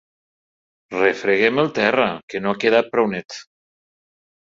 Refreguem 0.93 1.61
el 1.63 1.69
terra, 1.79 2.07
que 2.35 2.41
no 2.45 2.53
ha 2.55 2.59
quedat 2.65 2.89
prou 2.97 3.11
net. 3.13 3.37